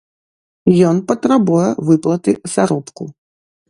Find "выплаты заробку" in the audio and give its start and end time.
1.91-3.03